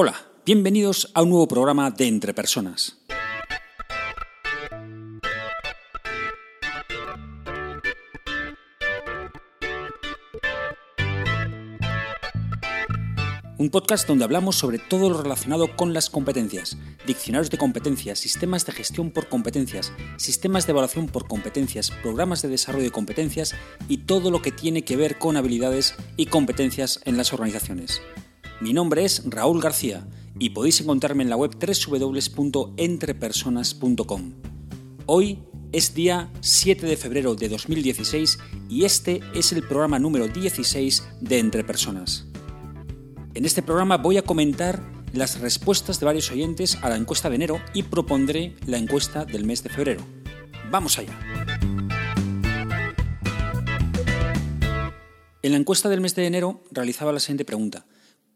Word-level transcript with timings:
Hola, 0.00 0.14
bienvenidos 0.46 1.10
a 1.12 1.22
un 1.22 1.30
nuevo 1.30 1.48
programa 1.48 1.90
de 1.90 2.06
Entre 2.06 2.32
Personas. 2.32 2.98
Un 13.58 13.70
podcast 13.70 14.06
donde 14.06 14.22
hablamos 14.22 14.54
sobre 14.54 14.78
todo 14.78 15.10
lo 15.10 15.20
relacionado 15.20 15.74
con 15.74 15.92
las 15.92 16.10
competencias, 16.10 16.78
diccionarios 17.04 17.50
de 17.50 17.58
competencias, 17.58 18.20
sistemas 18.20 18.64
de 18.66 18.74
gestión 18.74 19.10
por 19.10 19.28
competencias, 19.28 19.92
sistemas 20.16 20.64
de 20.64 20.70
evaluación 20.70 21.08
por 21.08 21.26
competencias, 21.26 21.90
programas 21.90 22.40
de 22.40 22.50
desarrollo 22.50 22.84
de 22.84 22.92
competencias 22.92 23.56
y 23.88 24.04
todo 24.04 24.30
lo 24.30 24.42
que 24.42 24.52
tiene 24.52 24.82
que 24.82 24.96
ver 24.96 25.18
con 25.18 25.36
habilidades 25.36 25.96
y 26.16 26.26
competencias 26.26 27.00
en 27.04 27.16
las 27.16 27.32
organizaciones. 27.32 28.00
Mi 28.60 28.72
nombre 28.72 29.04
es 29.04 29.22
Raúl 29.24 29.60
García 29.60 30.04
y 30.36 30.50
podéis 30.50 30.80
encontrarme 30.80 31.22
en 31.22 31.30
la 31.30 31.36
web 31.36 31.52
www.entrepersonas.com. 31.54 34.32
Hoy 35.06 35.38
es 35.70 35.94
día 35.94 36.32
7 36.40 36.86
de 36.86 36.96
febrero 36.96 37.36
de 37.36 37.48
2016 37.48 38.36
y 38.68 38.84
este 38.84 39.20
es 39.32 39.52
el 39.52 39.62
programa 39.62 40.00
número 40.00 40.26
16 40.26 41.04
de 41.20 41.38
Entre 41.38 41.62
Personas. 41.62 42.26
En 43.34 43.44
este 43.44 43.62
programa 43.62 43.96
voy 43.96 44.18
a 44.18 44.22
comentar 44.22 44.82
las 45.12 45.38
respuestas 45.38 46.00
de 46.00 46.06
varios 46.06 46.32
oyentes 46.32 46.78
a 46.82 46.88
la 46.88 46.96
encuesta 46.96 47.30
de 47.30 47.36
enero 47.36 47.60
y 47.74 47.84
propondré 47.84 48.56
la 48.66 48.78
encuesta 48.78 49.24
del 49.24 49.44
mes 49.44 49.62
de 49.62 49.70
febrero. 49.70 50.02
¡Vamos 50.68 50.98
allá! 50.98 51.16
En 55.42 55.52
la 55.52 55.58
encuesta 55.58 55.88
del 55.88 56.00
mes 56.00 56.16
de 56.16 56.26
enero 56.26 56.64
realizaba 56.72 57.12
la 57.12 57.20
siguiente 57.20 57.44
pregunta. 57.44 57.86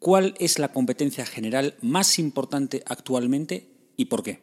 ¿Cuál 0.02 0.34
es 0.40 0.58
la 0.58 0.72
competencia 0.72 1.24
general 1.24 1.76
más 1.80 2.18
importante 2.18 2.82
actualmente 2.86 3.68
y 3.96 4.06
por 4.06 4.24
qué? 4.24 4.40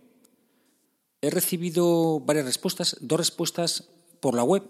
He 1.20 1.30
recibido 1.30 2.22
varias 2.22 2.45
respuestas, 2.45 2.95
dos 3.02 3.20
respuestas 3.20 3.89
por 4.22 4.36
la 4.36 4.44
web, 4.45 4.64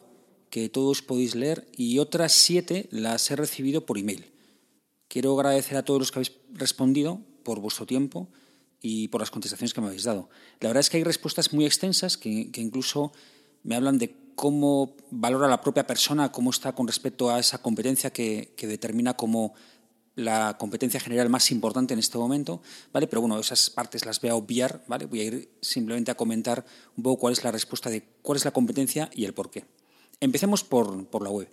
que 0.49 0.67
todos 0.67 1.03
podéis 1.03 1.35
leer, 1.35 1.67
y 1.77 1.99
otras 1.99 2.31
siete 2.31 2.87
las 2.89 3.29
he 3.29 3.35
recibido 3.35 3.85
por 3.85 3.99
email. 3.99 4.31
Quiero 5.07 5.35
agradecer 5.35 5.77
a 5.77 5.85
todos 5.85 5.99
los 5.99 6.11
que 6.11 6.21
habéis 6.21 6.31
respondido 6.53 7.21
por 7.43 7.59
vuestro 7.59 7.85
tiempo 7.85 8.27
y 8.81 9.09
por 9.09 9.21
las 9.21 9.29
contestaciones 9.29 9.75
que 9.75 9.81
me 9.81 9.87
habéis 9.87 10.05
dado. 10.05 10.27
La 10.59 10.69
verdad 10.69 10.79
es 10.81 10.89
que 10.89 10.97
hay 10.97 11.03
respuestas 11.03 11.53
muy 11.53 11.67
extensas 11.67 12.17
que, 12.17 12.49
incluso 12.55 13.11
me 13.61 13.75
hablan 13.75 13.99
de 13.99 14.15
cómo 14.33 14.95
valora 15.11 15.47
la 15.47 15.61
propia 15.61 15.85
persona, 15.85 16.31
cómo 16.31 16.49
está 16.49 16.73
con 16.73 16.87
respecto 16.87 17.29
a 17.29 17.37
esa 17.37 17.61
competencia 17.61 18.09
que, 18.09 18.55
determina 18.57 19.15
como 19.15 19.53
la 20.19 20.57
competencia 20.57 20.99
general 20.99 21.29
más 21.29 21.51
importante 21.51 21.93
en 21.93 21.99
este 21.99 22.17
momento, 22.17 22.61
¿vale? 22.93 23.07
Pero 23.07 23.21
bueno, 23.21 23.39
esas 23.39 23.69
partes 23.69 24.05
las 24.05 24.21
voy 24.21 24.29
a 24.29 24.35
obviar, 24.35 24.83
¿vale? 24.87 25.05
Voy 25.05 25.21
a 25.21 25.23
ir 25.23 25.51
simplemente 25.61 26.11
a 26.11 26.15
comentar 26.15 26.65
un 26.95 27.03
poco 27.03 27.21
cuál 27.21 27.33
es 27.33 27.43
la 27.43 27.51
respuesta 27.51 27.89
de 27.89 28.03
cuál 28.21 28.37
es 28.37 28.45
la 28.45 28.51
competencia 28.51 29.09
y 29.13 29.25
el 29.25 29.33
por 29.33 29.49
qué. 29.49 29.65
Empecemos 30.19 30.63
por, 30.63 31.07
por 31.07 31.23
la 31.23 31.29
web. 31.29 31.49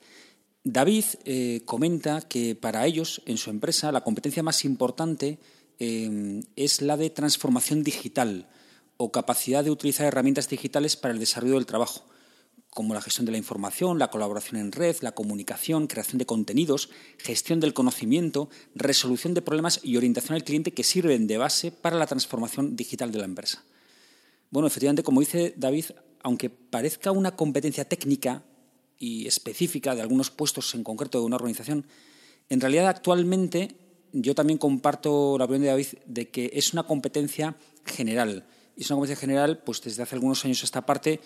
David 0.65 1.05
eh, 1.25 1.63
comenta 1.65 2.23
que 2.23 2.57
para 2.57 2.87
ellos, 2.87 3.23
en 3.27 3.37
su 3.37 3.51
empresa, 3.51 3.93
la 3.93 4.03
competencia 4.03 4.43
más 4.43 4.65
importante 4.65 5.39
eh, 5.79 6.43
es 6.57 6.83
la 6.83 6.97
de 6.97 7.11
transformación 7.11 7.85
digital 7.85 8.49
o 8.97 9.13
capacidad 9.13 9.63
de 9.63 9.71
utilizar 9.71 10.07
herramientas 10.07 10.49
digitales 10.49 10.97
para 10.97 11.15
el 11.15 11.21
desarrollo 11.21 11.55
del 11.55 11.67
trabajo, 11.67 12.05
como 12.77 12.93
la 12.93 13.01
gestión 13.01 13.25
de 13.25 13.33
la 13.33 13.39
información, 13.39 13.99
la 13.99 14.11
colaboración 14.11 14.61
en 14.61 14.71
red, 14.71 14.97
la 15.01 15.13
comunicación, 15.13 15.87
creación 15.87 16.19
de 16.19 16.27
contenidos, 16.27 16.91
gestión 17.17 17.59
del 17.59 17.73
conocimiento, 17.73 18.51
resolución 18.75 19.33
de 19.33 19.41
problemas 19.41 19.81
y 19.83 19.97
orientación 19.97 20.35
al 20.35 20.45
cliente 20.45 20.73
que 20.73 20.85
sirven 20.85 21.27
de 21.27 21.39
base 21.39 21.73
para 21.73 21.97
la 21.97 22.07
transformación 22.07 22.77
digital 22.77 23.11
de 23.13 23.19
la 23.19 23.25
empresa. 23.25 23.65
Bueno, 24.51 24.69
efectivamente, 24.69 25.03
como 25.03 25.21
dice 25.21 25.55
David, 25.57 25.87
aunque 26.23 26.51
parezca 26.51 27.13
una 27.13 27.35
competencia 27.35 27.89
técnica, 27.89 28.45
y 28.99 29.27
específica 29.27 29.95
de 29.95 30.03
algunos 30.03 30.31
puestos 30.31 30.75
en 30.75 30.85
concreto 30.85 31.19
de 31.19 31.25
una 31.25 31.37
organización, 31.37 31.87
en 32.49 32.61
realidad 32.61 32.89
actualmente 32.89 33.77
yo 34.13 34.35
también 34.35 34.59
comparto 34.59 35.37
la 35.39 35.45
opinión 35.45 35.63
de 35.63 35.69
David 35.69 35.87
de 36.07 36.29
que 36.29 36.51
es 36.53 36.73
una 36.73 36.85
competencia 36.85 37.57
general. 37.85 38.47
Y 38.77 38.83
es 38.83 38.91
una 38.91 38.97
competencia 38.97 39.21
general, 39.21 39.63
pues 39.65 39.81
desde 39.83 40.03
hace 40.03 40.15
algunos 40.15 40.45
años 40.45 40.63
esta 40.63 40.85
parte, 40.85 41.21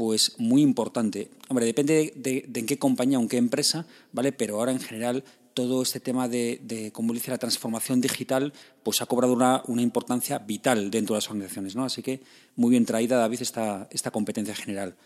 pues 0.00 0.32
muy 0.38 0.62
importante. 0.62 1.28
Hombre, 1.50 1.66
depende 1.66 2.14
de, 2.16 2.48
en 2.54 2.64
qué 2.64 2.78
compañía 2.78 3.18
o 3.18 3.20
en 3.20 3.28
qué 3.28 3.36
empresa, 3.36 3.84
¿vale? 4.12 4.32
Pero 4.32 4.56
ahora 4.56 4.72
en 4.72 4.80
general 4.80 5.24
todo 5.52 5.82
este 5.82 6.00
tema 6.00 6.26
de, 6.26 6.58
de 6.62 6.90
como 6.90 7.12
dice, 7.12 7.30
la 7.30 7.36
transformación 7.36 8.00
digital, 8.00 8.54
pues 8.82 9.02
ha 9.02 9.06
cobrado 9.06 9.34
una, 9.34 9.62
una, 9.66 9.82
importancia 9.82 10.38
vital 10.38 10.90
dentro 10.90 11.14
de 11.14 11.18
las 11.18 11.28
organizaciones, 11.28 11.76
¿no? 11.76 11.84
Así 11.84 12.02
que 12.02 12.22
muy 12.56 12.70
bien 12.70 12.86
traída, 12.86 13.18
David, 13.18 13.42
esta, 13.42 13.88
esta 13.90 14.10
competencia 14.10 14.54
general. 14.54 14.96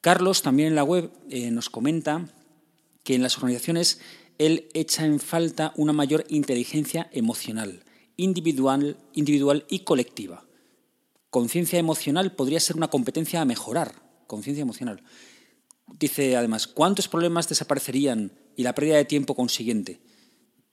Carlos 0.00 0.42
también 0.42 0.70
en 0.70 0.74
la 0.74 0.82
web 0.82 1.12
eh, 1.30 1.52
nos 1.52 1.70
comenta 1.70 2.26
que 3.04 3.14
en 3.14 3.22
las 3.22 3.36
organizaciones 3.36 4.00
él 4.38 4.66
echa 4.74 5.06
en 5.06 5.20
falta 5.20 5.72
una 5.76 5.92
mayor 5.92 6.24
inteligencia 6.30 7.08
emocional, 7.12 7.84
individual, 8.16 8.96
individual 9.12 9.66
y 9.68 9.84
colectiva. 9.84 10.44
Conciencia 11.30 11.78
emocional 11.78 12.34
podría 12.34 12.58
ser 12.58 12.74
una 12.74 12.90
competencia 12.90 13.40
a 13.40 13.44
mejorar. 13.44 14.02
Conciencia 14.26 14.62
emocional. 14.62 15.02
Dice 15.98 16.36
además, 16.36 16.66
¿cuántos 16.66 17.08
problemas 17.08 17.48
desaparecerían 17.48 18.32
y 18.56 18.62
la 18.62 18.74
pérdida 18.74 18.96
de 18.96 19.04
tiempo 19.04 19.34
consiguiente? 19.34 20.00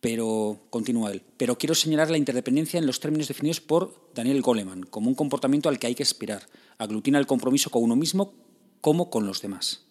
Pero, 0.02 0.62
continúa 0.70 1.12
él, 1.12 1.24
pero 1.36 1.58
quiero 1.58 1.76
señalar 1.76 2.10
la 2.10 2.18
interdependencia 2.18 2.78
en 2.78 2.86
los 2.86 3.02
términos 3.02 3.28
definidos 3.28 3.60
por 3.60 4.10
Daniel 4.16 4.42
Goleman 4.42 4.84
como 4.84 5.10
un 5.10 5.16
comportamiento 5.16 5.68
al 5.68 5.78
que 5.78 5.88
hay 5.88 5.96
que 5.96 6.04
aspirar. 6.04 6.48
Aglutina 6.78 7.20
el 7.20 7.28
compromiso 7.28 7.70
con 7.70 7.84
uno 7.84 7.98
mismo 7.98 8.34
como 8.80 9.10
con 9.10 9.28
los 9.28 9.42
demás. 9.42 9.86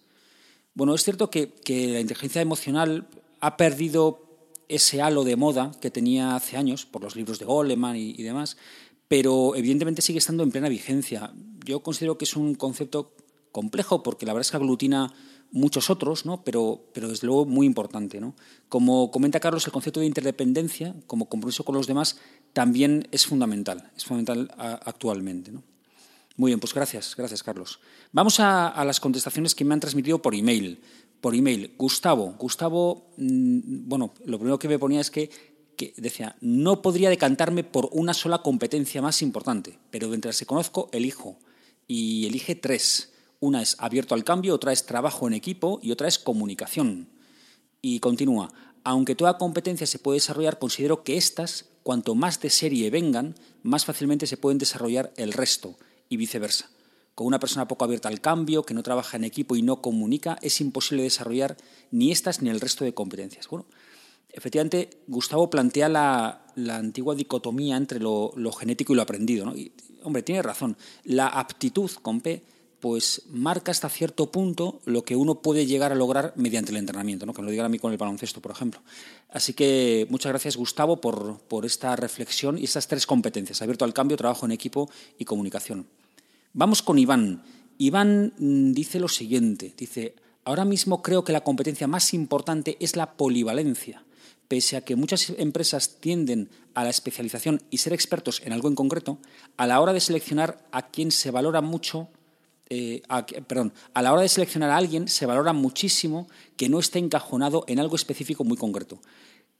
Bueno, 0.78 0.94
es 0.94 1.02
cierto 1.02 1.28
que, 1.28 1.52
la 1.66 2.00
inteligencia 2.00 2.40
emocional 2.40 3.08
ha 3.40 3.56
perdido 3.56 4.22
ese 4.68 5.02
halo 5.02 5.24
de 5.24 5.36
moda 5.36 5.72
que 5.80 5.90
tenía 5.90 6.36
hace 6.36 6.56
años 6.56 6.86
por 6.86 7.02
los 7.02 7.16
libros 7.16 7.38
de 7.38 7.46
Goleman 7.46 7.96
y, 7.96 8.22
demás, 8.22 8.56
pero 9.08 9.56
evidentemente 9.56 10.02
sigue 10.02 10.20
estando 10.20 10.42
en 10.42 10.52
plena 10.52 10.68
vigencia. 10.68 11.32
Yo 11.64 11.80
considero 11.80 12.16
que 12.16 12.26
es 12.26 12.36
un 12.36 12.54
concepto 12.54 13.12
complejo 13.52 14.02
porque 14.02 14.26
la 14.26 14.32
verdad 14.32 14.46
es 14.46 14.50
que 14.50 14.56
aglutina 14.56 15.12
muchos 15.50 15.90
otros, 15.90 16.26
¿no? 16.26 16.44
pero, 16.44 16.90
pero 16.92 17.08
desde 17.08 17.26
luego 17.26 17.46
muy 17.46 17.66
importante. 17.66 18.20
¿no? 18.20 18.34
Como 18.68 19.10
comenta 19.10 19.40
Carlos, 19.40 19.66
el 19.66 19.72
concepto 19.72 20.00
de 20.00 20.06
interdependencia 20.06 20.94
como 21.06 21.28
compromiso 21.28 21.64
con 21.64 21.74
los 21.74 21.86
demás 21.86 22.18
también 22.52 23.08
es 23.12 23.26
fundamental, 23.26 23.90
es 23.96 24.04
fundamental 24.04 24.50
actualmente. 24.56 25.52
¿no? 25.52 25.62
Muy 26.38 26.50
bien, 26.50 26.60
pues 26.60 26.72
gracias, 26.72 27.14
gracias 27.16 27.42
Carlos. 27.42 27.80
Vamos 28.12 28.38
a, 28.38 28.84
las 28.84 29.00
contestaciones 29.00 29.56
que 29.56 29.64
me 29.64 29.74
han 29.74 29.80
transmitido 29.80 30.22
por 30.22 30.36
email. 30.36 30.80
Por 31.20 31.34
email, 31.34 31.74
Gustavo. 31.76 32.36
Gustavo, 32.38 33.10
mm, 33.16 33.88
bueno, 33.88 34.14
lo 34.24 34.38
primero 34.38 34.56
que 34.56 34.68
me 34.68 34.78
ponía 34.78 35.00
es 35.00 35.10
que, 35.10 35.30
decía, 35.96 36.36
no 36.40 36.80
podría 36.80 37.10
decantarme 37.10 37.64
por 37.64 37.88
una 37.90 38.14
sola 38.14 38.38
competencia 38.38 39.02
más 39.02 39.20
importante, 39.20 39.80
pero 39.90 40.08
mientras 40.08 40.36
se 40.36 40.46
conozco, 40.46 40.88
elijo. 40.92 41.40
Y 41.88 42.26
elige 42.26 42.54
tres. 42.54 43.12
Una 43.40 43.62
es 43.62 43.76
abierto 43.78 44.14
al 44.14 44.24
cambio, 44.24 44.54
otra 44.54 44.72
es 44.72 44.86
trabajo 44.86 45.28
en 45.28 45.34
equipo 45.34 45.78
y 45.82 45.92
otra 45.92 46.08
es 46.08 46.18
comunicación. 46.18 47.08
Y 47.80 48.00
continúa, 48.00 48.52
aunque 48.82 49.14
toda 49.14 49.38
competencia 49.38 49.86
se 49.86 49.98
puede 49.98 50.16
desarrollar, 50.16 50.58
considero 50.58 51.04
que 51.04 51.16
estas, 51.16 51.66
cuanto 51.82 52.14
más 52.14 52.40
de 52.40 52.50
serie 52.50 52.90
vengan, 52.90 53.34
más 53.62 53.84
fácilmente 53.84 54.26
se 54.26 54.36
pueden 54.36 54.58
desarrollar 54.58 55.12
el 55.16 55.32
resto 55.32 55.76
y 56.08 56.16
viceversa. 56.16 56.70
Con 57.14 57.26
una 57.26 57.38
persona 57.38 57.68
poco 57.68 57.84
abierta 57.84 58.08
al 58.08 58.20
cambio, 58.20 58.62
que 58.62 58.74
no 58.74 58.82
trabaja 58.82 59.16
en 59.16 59.24
equipo 59.24 59.56
y 59.56 59.62
no 59.62 59.82
comunica, 59.82 60.38
es 60.40 60.60
imposible 60.60 61.02
desarrollar 61.02 61.56
ni 61.90 62.10
estas 62.10 62.42
ni 62.42 62.50
el 62.50 62.60
resto 62.60 62.84
de 62.84 62.94
competencias. 62.94 63.48
Bueno, 63.48 63.66
efectivamente, 64.30 64.90
Gustavo 65.06 65.50
plantea 65.50 65.88
la, 65.88 66.46
antigua 66.70 67.14
dicotomía 67.14 67.76
entre 67.76 68.00
lo, 68.00 68.32
genético 68.58 68.92
y 68.92 68.96
lo 68.96 69.02
aprendido. 69.02 69.46
¿no? 69.46 69.56
Y, 69.56 69.72
hombre, 70.02 70.22
tiene 70.22 70.42
razón. 70.42 70.76
La 71.04 71.28
aptitud 71.28 71.90
con 72.02 72.20
P 72.20 72.42
pues 72.80 73.22
marca 73.30 73.70
hasta 73.70 73.88
cierto 73.88 74.30
punto 74.30 74.80
lo 74.84 75.04
que 75.04 75.16
uno 75.16 75.36
puede 75.42 75.66
llegar 75.66 75.92
a 75.92 75.96
lograr 75.96 76.32
mediante 76.36 76.70
el 76.70 76.76
entrenamiento, 76.76 77.26
¿no? 77.26 77.32
que 77.32 77.42
me 77.42 77.46
lo 77.46 77.50
digan 77.50 77.66
a 77.66 77.68
mí 77.68 77.78
con 77.78 77.92
el 77.92 77.98
baloncesto, 77.98 78.40
por 78.40 78.52
ejemplo. 78.52 78.80
Así 79.30 79.52
que 79.52 80.06
muchas 80.10 80.30
gracias, 80.30 80.56
Gustavo, 80.56 81.00
por, 81.00 81.38
por 81.48 81.66
esta 81.66 81.96
reflexión 81.96 82.58
y 82.58 82.64
estas 82.64 82.86
tres 82.86 83.06
competencias, 83.06 83.60
abierto 83.62 83.84
al 83.84 83.94
cambio, 83.94 84.16
trabajo 84.16 84.46
en 84.46 84.52
equipo 84.52 84.88
y 85.18 85.24
comunicación. 85.24 85.86
Vamos 86.52 86.82
con 86.82 86.98
Iván. 86.98 87.42
Iván 87.78 88.32
mm, 88.38 88.72
dice 88.72 89.00
lo 89.00 89.08
siguiente, 89.08 89.74
dice, 89.76 90.14
ahora 90.44 90.64
mismo 90.64 91.02
creo 91.02 91.24
que 91.24 91.32
la 91.32 91.44
competencia 91.44 91.86
más 91.86 92.14
importante 92.14 92.76
es 92.80 92.96
la 92.96 93.12
polivalencia. 93.16 94.04
Pese 94.46 94.76
a 94.76 94.80
que 94.80 94.96
muchas 94.96 95.30
empresas 95.36 96.00
tienden 96.00 96.48
a 96.74 96.82
la 96.82 96.90
especialización 96.90 97.60
y 97.70 97.78
ser 97.78 97.92
expertos 97.92 98.40
en 98.44 98.52
algo 98.52 98.68
en 98.68 98.74
concreto, 98.74 99.18
a 99.56 99.66
la 99.66 99.80
hora 99.80 99.92
de 99.92 100.00
seleccionar 100.00 100.66
a 100.72 100.88
quien 100.88 101.10
se 101.10 101.30
valora 101.30 101.60
mucho, 101.60 102.08
eh, 102.70 103.02
perdón, 103.46 103.72
a 103.94 104.02
la 104.02 104.12
hora 104.12 104.22
de 104.22 104.28
seleccionar 104.28 104.70
a 104.70 104.76
alguien 104.76 105.08
se 105.08 105.26
valora 105.26 105.52
muchísimo 105.52 106.28
que 106.56 106.68
no 106.68 106.78
esté 106.78 106.98
encajonado 106.98 107.64
en 107.66 107.80
algo 107.80 107.96
específico 107.96 108.44
muy 108.44 108.56
concreto. 108.56 109.00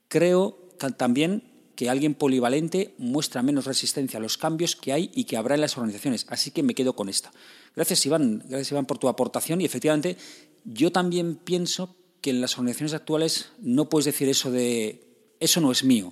Creo 0.07 0.57
también 0.97 1.43
que 1.75 1.89
alguien 1.89 2.13
polivalente 2.13 2.93
muestra 2.97 3.41
menos 3.41 3.65
resistencia 3.65 4.19
a 4.19 4.21
los 4.21 4.37
cambios 4.37 4.75
que 4.75 4.91
hay 4.91 5.11
y 5.13 5.23
que 5.23 5.37
habrá 5.37 5.55
en 5.55 5.61
las 5.61 5.77
organizaciones. 5.77 6.25
Así 6.29 6.51
que 6.51 6.61
me 6.61 6.75
quedo 6.75 6.93
con 6.93 7.09
esta. 7.09 7.31
Gracias, 7.75 8.05
Iván. 8.05 8.43
Gracias, 8.47 8.71
Iván, 8.71 8.85
por 8.85 8.97
tu 8.97 9.07
aportación. 9.07 9.61
Y 9.61 9.65
efectivamente, 9.65 10.17
yo 10.65 10.91
también 10.91 11.35
pienso 11.35 11.95
que 12.21 12.31
en 12.31 12.41
las 12.41 12.57
organizaciones 12.57 12.93
actuales 12.93 13.51
no 13.61 13.87
puedes 13.87 14.05
decir 14.05 14.27
eso 14.27 14.51
de 14.51 15.05
eso 15.39 15.61
no 15.61 15.71
es 15.71 15.83
mío. 15.83 16.11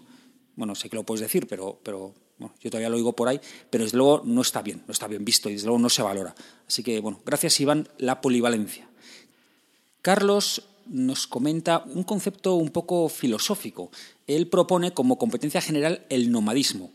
Bueno, 0.55 0.73
sé 0.73 0.89
que 0.89 0.95
lo 0.95 1.03
puedes 1.03 1.21
decir, 1.21 1.47
pero 1.47 1.79
yo 2.39 2.69
todavía 2.69 2.89
lo 2.89 2.98
oigo 2.98 3.16
por 3.16 3.28
ahí, 3.28 3.39
pero 3.69 3.84
desde 3.84 3.98
luego 3.98 4.22
no 4.25 4.42
está 4.42 4.62
bien, 4.62 4.84
no 4.88 4.92
está 4.92 5.07
bien 5.07 5.25
visto 5.25 5.50
y 5.50 5.54
desde 5.54 5.68
luego 5.68 5.80
no 5.80 5.89
se 5.89 6.01
valora. 6.01 6.36
Así 6.68 6.84
que, 6.84 7.00
bueno, 7.00 7.19
gracias 7.25 7.60
Iván, 7.60 7.89
la 7.98 8.22
polivalencia. 8.22 8.88
Carlos 10.01 10.63
nos 10.86 11.28
comenta 11.28 11.84
un 11.86 12.04
concepto 12.04 12.56
un 12.56 12.69
poco 12.69 13.10
filosófico. 13.10 13.92
Él 14.25 14.48
propone 14.48 14.94
como 14.94 15.18
competencia 15.18 15.62
general 15.62 16.06
el 16.10 16.31
nomadismo. 16.31 16.92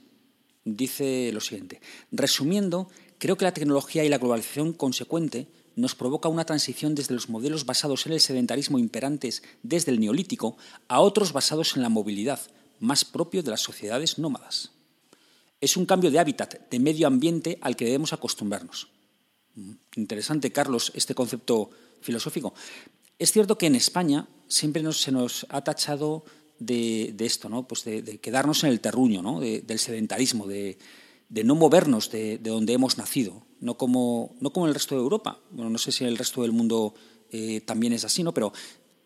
Dice 0.65 1.31
lo 1.33 1.41
siguiente, 1.41 1.81
resumiendo, 2.13 2.89
creo 3.19 3.37
que 3.37 3.45
la 3.45 3.55
tecnología 3.55 4.05
y 4.05 4.09
la 4.09 4.19
globalización 4.19 4.73
consecuente 4.73 5.49
nos 5.75 5.95
provoca 5.95 6.29
una 6.29 6.45
transición 6.45 6.95
desde 6.95 7.15
los 7.15 7.29
modelos 7.29 7.67
basados 7.67 8.07
en 8.07 8.13
el 8.13 8.21
sedentarismo 8.21 8.79
imperantes 8.79 9.43
desde 9.63 9.91
el 9.91 10.01
neolítico 10.01 10.57
a 10.87 11.01
otros 11.01 11.33
basados 11.33 11.77
en 11.77 11.83
la 11.83 11.89
movilidad, 11.89 12.41
más 12.79 13.05
propio 13.05 13.43
de 13.43 13.51
las 13.51 13.61
sociedades 13.61 14.19
nómadas. 14.19 14.71
Es 15.63 15.77
un 15.77 15.87
cambio 15.87 16.11
de 16.11 16.19
hábitat, 16.19 16.69
de 16.69 16.79
medio 16.81 17.07
ambiente 17.07 17.57
al 17.61 17.77
que 17.77 17.85
debemos 17.85 18.13
acostumbrarnos. 18.13 18.89
Mm, 19.55 19.75
interesante, 19.95 20.51
Carlos, 20.51 20.91
este 20.93 21.15
concepto 21.15 21.71
filosófico. 22.01 22.53
Es 23.17 23.31
cierto 23.31 23.57
que 23.57 23.67
en 23.67 23.77
España 23.77 24.27
siempre 24.49 24.83
se 24.93 25.13
nos 25.13 25.47
ha 25.51 25.63
tachado 25.63 26.25
de, 26.59 27.15
esto, 27.21 27.49
¿no? 27.49 27.69
pues 27.69 27.85
de, 27.85 28.19
quedarnos 28.19 28.65
en 28.65 28.71
el 28.71 28.81
terruño, 28.81 29.23
¿no? 29.23 29.39
del 29.39 29.79
sedentarismo, 29.79 30.49
de, 30.49 30.79
no 31.31 31.55
movernos 31.55 32.11
de, 32.11 32.39
donde 32.39 32.73
hemos 32.73 32.99
nacido, 32.99 33.47
no 33.61 33.79
como, 33.79 34.35
no 34.41 34.53
como 34.53 34.67
el 34.67 34.75
resto 34.75 34.97
de 34.97 35.01
Europa. 35.01 35.39
Bueno, 35.53 35.71
no 35.71 35.79
sé 35.79 35.93
si 35.93 36.03
el 36.03 36.19
resto 36.19 36.43
del 36.43 36.51
mundo 36.51 36.95
eh, 37.31 37.61
también 37.61 37.93
es 37.93 38.05
así, 38.05 38.25
¿no? 38.25 38.35
pero 38.35 38.53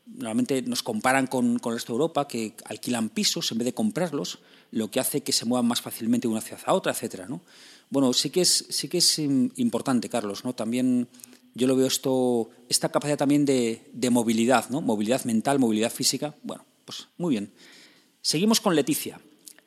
normalmente 0.07 0.63
nos 0.63 0.83
comparan 0.83 1.27
con, 1.27 1.59
con, 1.59 1.73
el 1.73 1.79
resto 1.79 1.93
de 1.93 1.97
Europa, 1.97 2.27
que 2.27 2.55
alquilan 2.65 3.11
pisos 3.11 3.53
en 3.53 3.59
vez 3.59 3.67
de 3.67 3.75
comprarlos, 3.75 4.39
lo 4.71 4.91
que 4.91 5.01
hace 5.01 5.23
que 5.23 5.33
se 5.33 5.45
muevan 5.45 5.67
más 5.67 5.81
fácilmente 5.81 6.29
de 6.29 6.33
una 6.33 6.41
ciudad 6.41 6.63
a 6.67 6.75
otra, 6.75 6.93
etcétera, 6.93 7.27
¿no? 7.29 7.43
Bueno, 7.91 8.13
sí 8.13 8.31
que 8.31 8.41
es, 8.41 8.67
sí 8.69 8.89
que 8.89 8.99
es 8.99 9.19
importante, 9.19 10.09
Carlos, 10.09 10.45
¿no? 10.45 10.55
También 10.55 11.09
yo 11.55 11.67
lo 11.67 11.77
veo 11.77 11.87
esto, 11.87 12.51
esta 12.69 12.91
capacidad 12.91 13.17
también 13.17 13.45
de, 13.45 14.11
movilidad, 14.11 14.69
¿no? 14.69 14.81
Movilidad 14.81 15.25
mental, 15.25 15.59
movilidad 15.59 15.91
física. 15.91 16.35
Bueno, 16.43 16.65
pues 16.85 17.09
muy 17.17 17.31
bien. 17.31 17.53
Seguimos 18.21 18.61
con 18.61 18.75
Leticia. 18.75 19.21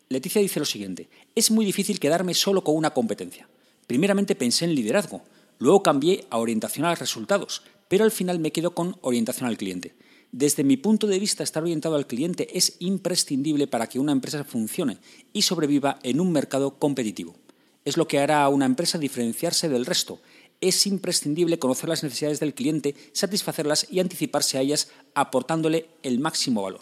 Leticia 0.10 0.42
dice 0.42 0.60
lo 0.60 0.66
siguiente, 0.66 1.08
es 1.36 1.52
muy 1.52 1.66
difícil 1.66 2.00
quedarme 2.00 2.34
solo 2.34 2.64
con 2.64 2.76
una 2.76 2.92
competencia. 2.92 3.48
Primeramente 3.88 4.36
pensé 4.36 4.66
en 4.66 4.76
liderazgo, 4.76 5.22
luego 5.60 5.84
cambié 5.84 6.26
a 6.30 6.38
orientación 6.38 6.86
a 6.86 6.90
los 6.90 7.00
resultados, 7.00 7.64
pero 7.88 8.04
al 8.04 8.12
final 8.12 8.40
me 8.40 8.52
quedo 8.52 8.74
con 8.74 8.98
orientación 9.02 9.48
al 9.48 9.58
cliente. 9.58 9.94
Desde 10.32 10.64
mi 10.64 10.78
punto 10.78 11.08
de 11.08 11.20
vista, 11.20 11.44
estar 11.44 11.64
orientado 11.64 11.96
al 11.96 12.08
cliente 12.08 12.58
es 12.58 12.76
imprescindible 12.80 13.68
para 13.68 13.88
que 13.88 14.00
una 14.00 14.12
empresa 14.12 14.44
funcione 14.44 14.98
y 15.34 15.42
sobreviva 15.42 16.00
en 16.04 16.20
un 16.20 16.32
mercado 16.32 16.78
competitivo. 16.78 17.36
Es 17.86 17.98
lo 17.98 18.08
que 18.08 18.20
hará 18.20 18.44
a 18.44 18.50
una 18.50 18.66
empresa 18.66 18.98
diferenciarse 18.98 19.70
del 19.70 19.86
resto 19.86 20.20
es 20.62 20.86
imprescindible 20.88 21.60
conocer 21.60 21.90
las 21.90 22.04
necesidades 22.04 22.40
del 22.40 22.54
cliente, 22.54 22.96
satisfacerlas 23.14 23.88
y 23.90 24.00
anticiparse 24.00 24.58
a 24.58 24.62
ellas 24.62 24.90
aportándole 25.14 25.90
el 26.04 26.20
máximo 26.20 26.64
valor. 26.64 26.82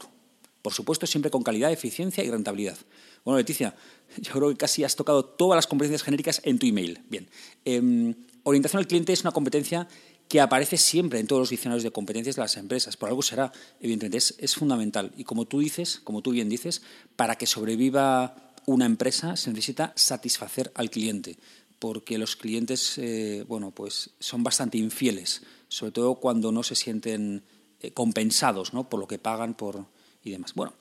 Por 0.62 0.74
supuesto, 0.74 1.06
siempre 1.06 1.32
con 1.32 1.44
calidad, 1.44 1.72
eficiencia 1.72 2.24
y 2.24 2.32
rentabilidad. 2.32 2.78
Bueno, 3.24 3.38
Leticia, 3.38 3.76
yo 4.18 4.34
creo 4.34 4.50
que 4.50 4.58
casi 4.58 4.84
has 4.84 4.96
tocado 4.96 5.24
todas 5.24 5.56
las 5.56 5.68
competencias 5.68 6.04
genéricas 6.04 6.42
en 6.44 6.60
tu 6.60 6.66
email. 6.66 7.02
Bien. 7.10 7.30
Em, 7.66 8.16
orientación 8.44 8.80
al 8.80 8.88
cliente 8.88 9.14
es 9.14 9.22
una 9.22 9.32
competencia 9.32 9.88
que 10.28 10.42
aparece 10.42 10.78
siempre 10.78 11.20
en 11.20 11.28
todos 11.28 11.42
los 11.42 11.50
diccionarios 11.50 11.84
de 11.84 11.92
competencias 11.92 12.36
de 12.36 12.42
las 12.42 12.58
empresas. 12.58 12.98
Por 12.98 13.10
algo 13.10 13.22
será, 13.22 13.52
evidentemente, 13.80 14.18
es, 14.18 14.56
fundamental. 14.56 15.12
Y 15.18 15.24
como 15.24 15.46
tú 15.46 15.60
dices, 15.60 16.02
como 16.04 16.22
tú 16.22 16.32
bien 16.32 16.50
dices, 16.50 16.82
para 17.16 17.36
que 17.36 17.48
sobreviva 17.48 18.54
una 18.66 18.86
empresa 18.86 19.38
se 19.38 19.50
necesita 19.52 19.94
satisfacer 19.96 20.72
al 20.76 20.90
cliente 20.90 21.38
porque 21.80 22.18
los 22.18 22.36
clientes 22.36 22.98
eh, 22.98 23.46
bueno, 23.48 23.72
pues 23.72 24.10
son 24.20 24.44
bastante 24.44 24.78
infieles, 24.78 25.44
sobre 25.68 25.92
todo 25.92 26.16
cuando 26.16 26.52
no 26.52 26.64
se 26.64 26.76
sienten 26.76 27.44
eh, 27.80 27.92
compensados 27.92 28.74
¿no? 28.74 28.90
por 28.90 29.00
lo 29.00 29.08
que 29.08 29.20
pagan 29.20 29.54
por, 29.54 29.86
y 30.24 30.32
demás. 30.32 30.54
Bueno, 30.56 30.74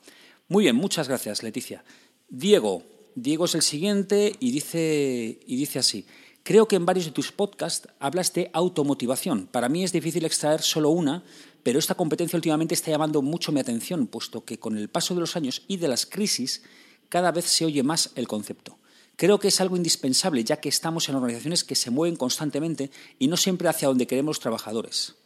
muy 0.49 0.65
bien, 0.65 0.77
muchas 0.77 1.09
gracias, 1.09 1.43
Leticia. 1.43 1.85
Diego, 2.29 2.83
Diego 3.15 3.45
es 3.45 3.55
el 3.55 3.63
siguiente 3.63 4.33
y 4.41 4.51
dice, 4.51 5.39
y 5.47 5.57
dice 5.57 5.79
así. 5.79 6.07
Creo 6.47 6.69
que 6.69 6.77
en 6.77 6.87
varios 6.87 7.07
de 7.07 7.11
tus 7.11 7.33
podcasts 7.33 7.89
hablas 7.99 8.33
de 8.33 8.53
automotivación. 8.53 9.49
Para 9.49 9.69
mí 9.69 9.83
es 9.83 9.91
difícil 9.91 10.25
extraer 10.25 10.63
solo 10.63 10.91
una, 10.91 11.25
pero 11.65 11.81
esta 11.81 11.97
competencia 11.97 12.37
últimamente 12.37 12.73
está 12.73 12.93
llamando 12.93 13.21
mucho 13.21 13.51
mi 13.51 13.59
atención, 13.59 14.07
puesto 14.07 14.45
que 14.45 14.61
con 14.61 14.79
el 14.79 14.89
paso 14.89 15.13
de 15.13 15.19
los 15.19 15.35
años 15.35 15.65
y 15.67 15.79
de 15.79 15.89
las 15.89 16.07
crisis 16.07 16.63
cada 17.09 17.33
vez 17.33 17.47
se 17.47 17.65
oye 17.65 17.83
más 17.83 18.13
el 18.15 18.29
concepto. 18.29 18.79
Creo 19.17 19.41
que 19.41 19.49
es 19.49 19.61
algo 19.61 19.77
indispensable, 19.77 20.45
ya 20.45 20.61
que 20.61 20.69
estamos 20.69 21.09
en 21.09 21.17
organizaciones 21.17 21.65
que 21.65 21.75
se 21.75 21.91
mueven 21.91 22.15
constantemente 22.15 22.93
y 23.19 23.27
no 23.27 23.37
siempre 23.37 23.69
hacia 23.69 23.89
donde 23.89 24.07
queremos 24.07 24.39
trabajadores. 24.39 25.17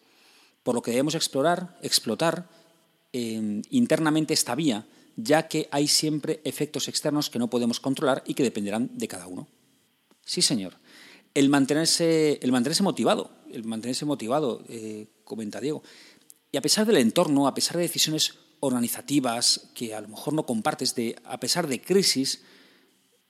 Por 0.63 0.75
lo 0.75 0.81
que 0.81 0.93
debemos 0.93 1.15
explorar, 1.15 1.77
explotar 1.83 2.49
em, 3.13 3.61
internamente 3.69 4.33
esta 4.33 4.55
vía, 4.55 4.87
ya 5.17 5.49
que 5.49 5.69
hay 5.71 5.87
siempre 5.87 6.41
efectos 6.45 6.89
externos 6.89 7.29
que 7.29 7.39
no 7.39 7.51
podemos 7.51 7.79
controlar 7.79 8.23
y 8.25 8.33
que 8.33 8.43
dependerán 8.43 8.89
de 8.97 9.07
cada 9.07 9.27
uno. 9.27 9.49
Sí, 10.25 10.41
señor. 10.41 10.79
El 11.41 11.49
mantenerse, 11.49 12.39
el 12.43 12.53
mantenerse 12.53 12.83
motivado, 12.83 13.31
el 13.51 13.65
mantenerse 13.65 14.05
motivado, 14.05 14.63
eh, 14.69 15.07
comenta 15.25 15.59
Diego. 15.59 15.83
Y 16.53 16.59
a 16.59 16.61
pesar 16.61 16.87
del 16.87 16.99
entorno, 16.99 17.47
a 17.47 17.55
pesar 17.55 17.79
de 17.79 17.83
decisiones 17.85 18.35
organizativas 18.61 19.71
que 19.75 19.95
a 19.95 20.03
lo 20.03 20.09
mejor 20.09 20.35
no 20.35 20.45
compartes, 20.45 20.95
de, 20.95 21.17
a 21.25 21.41
pesar 21.41 21.67
de 21.67 21.81
crisis, 21.81 22.43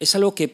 es 0.00 0.12
algo 0.16 0.34
que, 0.34 0.48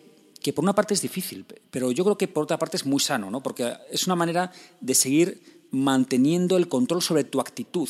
por 0.55 0.65
una 0.65 0.75
parte 0.75 0.93
es 0.93 1.01
difícil, 1.01 1.47
pero 1.71 1.93
yo 1.93 2.05
creo 2.05 2.19
que 2.19 2.29
por 2.29 2.45
otra 2.45 2.59
parte 2.59 2.77
es 2.77 2.85
muy 2.85 3.01
sano, 3.01 3.31
¿no? 3.31 3.43
porque 3.43 3.73
es 3.91 4.07
una 4.07 4.17
manera 4.17 4.53
de 4.83 4.95
seguir 4.95 5.67
manteniendo 5.71 6.59
el 6.59 6.69
control 6.69 7.01
sobre 7.01 7.25
tu 7.25 7.41
actitud 7.41 7.89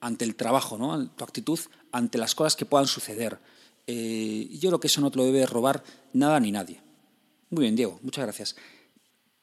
ante 0.00 0.24
el 0.26 0.36
trabajo, 0.36 0.78
¿no? 0.78 1.10
tu 1.10 1.24
actitud 1.24 1.58
ante 1.90 2.18
las 2.18 2.36
cosas 2.36 2.54
que 2.54 2.66
puedan 2.66 2.86
suceder. 2.86 3.40
Eh, 3.88 4.48
yo 4.60 4.70
creo 4.70 4.78
que 4.78 4.86
eso 4.86 5.00
no 5.00 5.10
te 5.10 5.18
lo 5.18 5.24
debe 5.24 5.44
robar 5.44 5.82
nada 6.12 6.38
ni 6.38 6.52
nadie. 6.52 6.80
Muy 7.50 7.62
bien, 7.62 7.74
Diego, 7.74 7.98
muchas 8.02 8.24
gracias. 8.24 8.54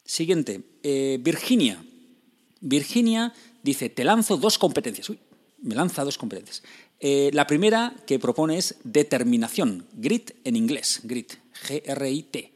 Siguiente, 0.06 0.62
eh, 0.84 1.18
Virginia. 1.20 1.84
Virginia 2.62 3.34
dice, 3.64 3.90
te 3.90 4.04
lanzo 4.04 4.38
dos 4.38 4.60
competencias. 4.60 5.10
Uy, 5.10 5.20
me 5.62 5.74
lanza 5.74 6.04
dos 6.04 6.18
competencias. 6.18 6.62
Eh, 7.00 7.32
la 7.34 7.48
primera 7.48 7.96
que 8.06 8.20
propone 8.20 8.58
es 8.58 8.76
determinación, 8.84 9.88
grit 9.94 10.32
en 10.44 10.56
inglés, 10.56 11.02
grit, 11.04 11.34
G-R-I-T, 11.68 12.54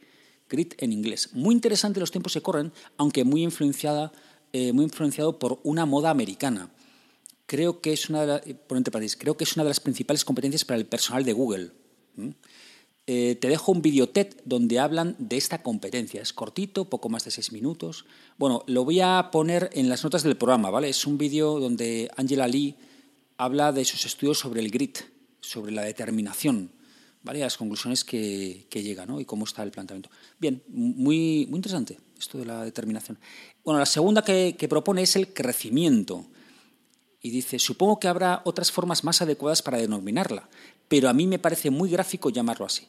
grit 0.48 0.74
en 0.78 0.92
inglés. 0.92 1.30
Muy 1.32 1.54
interesante 1.54 2.00
los 2.00 2.12
tiempos 2.12 2.32
que 2.32 2.40
corren, 2.40 2.72
aunque 2.96 3.24
muy, 3.24 3.42
influenciada, 3.42 4.12
eh, 4.52 4.72
muy 4.72 4.84
influenciado 4.84 5.38
por 5.38 5.60
una 5.64 5.86
moda 5.86 6.10
americana. 6.10 6.70
Creo 7.46 7.80
que, 7.80 7.92
es 7.92 8.08
una 8.08 8.24
de 8.24 8.56
creo 9.18 9.36
que 9.36 9.44
es 9.44 9.56
una 9.56 9.64
de 9.64 9.70
las 9.70 9.80
principales 9.80 10.24
competencias 10.24 10.64
para 10.64 10.78
el 10.78 10.86
personal 10.86 11.24
de 11.24 11.32
Google. 11.32 11.72
Eh, 13.12 13.34
te 13.34 13.48
dejo 13.48 13.72
un 13.72 13.82
video 13.82 14.08
TED 14.08 14.36
donde 14.44 14.78
hablan 14.78 15.16
de 15.18 15.36
esta 15.36 15.64
competencia. 15.64 16.22
Es 16.22 16.32
cortito, 16.32 16.84
poco 16.84 17.08
más 17.08 17.24
de 17.24 17.32
seis 17.32 17.50
minutos. 17.50 18.04
Bueno, 18.38 18.62
lo 18.68 18.84
voy 18.84 19.00
a 19.00 19.30
poner 19.32 19.68
en 19.72 19.88
las 19.88 20.04
notas 20.04 20.22
del 20.22 20.36
programa, 20.36 20.70
¿vale? 20.70 20.90
Es 20.90 21.04
un 21.08 21.18
vídeo 21.18 21.58
donde 21.58 22.08
Angela 22.16 22.46
Lee 22.46 22.76
habla 23.36 23.72
de 23.72 23.84
sus 23.84 24.06
estudios 24.06 24.38
sobre 24.38 24.60
el 24.60 24.70
grit, 24.70 24.98
sobre 25.40 25.72
la 25.72 25.82
determinación, 25.82 26.70
¿vale? 27.24 27.40
las 27.40 27.56
conclusiones 27.56 28.04
que, 28.04 28.68
llega 28.70 29.06
¿no? 29.06 29.20
y 29.20 29.24
cómo 29.24 29.44
está 29.44 29.64
el 29.64 29.72
planteamiento. 29.72 30.08
Bien, 30.38 30.62
muy, 30.68 31.48
muy 31.50 31.56
interesante 31.56 31.98
esto 32.16 32.38
de 32.38 32.44
la 32.44 32.64
determinación. 32.64 33.18
Bueno, 33.64 33.80
la 33.80 33.86
segunda 33.86 34.22
que, 34.22 34.54
propone 34.68 35.02
es 35.02 35.16
el 35.16 35.34
crecimiento. 35.34 36.26
Y 37.20 37.30
dice, 37.30 37.58
supongo 37.58 37.98
que 37.98 38.06
habrá 38.06 38.40
otras 38.44 38.70
formas 38.70 39.02
más 39.02 39.20
adecuadas 39.20 39.62
para 39.62 39.78
denominarla, 39.78 40.48
pero 40.86 41.08
a 41.08 41.12
mí 41.12 41.26
me 41.26 41.40
parece 41.40 41.70
muy 41.70 41.90
gráfico 41.90 42.30
llamarlo 42.30 42.66
así. 42.66 42.86